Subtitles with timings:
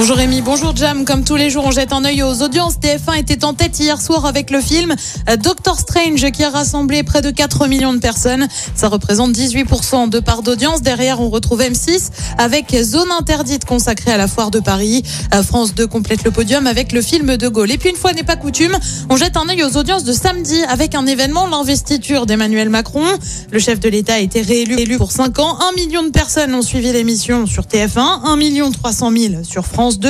[0.00, 1.04] Bonjour Rémi, bonjour Jam.
[1.04, 2.76] Comme tous les jours, on jette un œil aux audiences.
[2.78, 4.94] TF1 était en tête hier soir avec le film
[5.28, 8.48] euh, Doctor Strange qui a rassemblé près de 4 millions de personnes.
[8.74, 10.80] Ça représente 18% de part d'audience.
[10.80, 15.02] Derrière, on retrouve M6 avec Zone interdite consacrée à la foire de Paris.
[15.34, 17.70] Euh, France 2 complète le podium avec le film de Gaulle.
[17.70, 18.78] Et puis une fois n'est pas coutume,
[19.10, 23.04] on jette un œil aux audiences de samedi avec un événement, l'investiture d'Emmanuel Macron.
[23.50, 25.58] Le chef de l'État a été réélu élu pour 5 ans.
[25.60, 29.89] 1 million de personnes ont suivi l'émission sur TF1, 1 million 300 000 sur France
[29.98, 30.08] 2.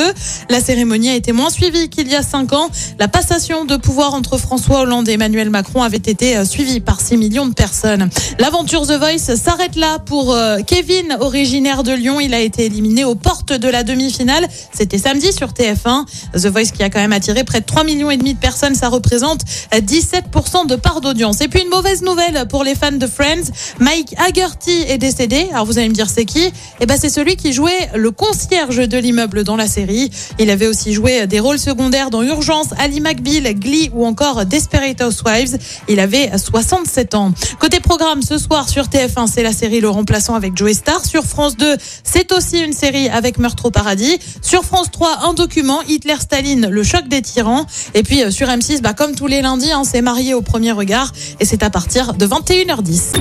[0.49, 2.69] La cérémonie a été moins suivie qu'il y a 5 ans.
[2.99, 7.01] La passation de pouvoir entre François Hollande et Emmanuel Macron avait été euh, suivie par
[7.01, 8.11] 6 millions de personnes.
[8.39, 12.21] L'aventure The Voice s'arrête là pour euh, Kevin, originaire de Lyon.
[12.21, 14.47] Il a été éliminé aux portes de la demi-finale.
[14.73, 16.05] C'était samedi sur TF1.
[16.35, 18.75] The Voice qui a quand même attiré près de 3 millions de personnes.
[18.75, 19.43] Ça représente
[19.75, 21.41] euh, 17% de part d'audience.
[21.41, 23.51] Et puis une mauvaise nouvelle pour les fans de Friends.
[23.79, 25.49] Mike Haggerty est décédé.
[25.53, 26.51] Alors vous allez me dire c'est qui?
[26.81, 30.11] Eh ben c'est celui qui jouait le concierge de l'immeuble dans la série.
[30.39, 35.03] Il avait aussi joué des rôles secondaires dans Urgence, Ali McBeal, Glee ou encore Desperate
[35.03, 35.59] Housewives.
[35.87, 37.33] Il avait 67 ans.
[37.59, 41.05] Côté programme, ce soir sur TF1, c'est la série Le Remplaçant avec Joey Star.
[41.05, 44.19] Sur France 2, c'est aussi une série avec Meurtre au paradis.
[44.41, 47.67] Sur France 3, un document, Hitler-Staline, le choc des tyrans.
[47.93, 50.73] Et puis euh, sur M6, bah, comme tous les lundis, hein, c'est marié au premier
[50.73, 51.13] regard.
[51.39, 53.21] Et c'est à partir de 21h10.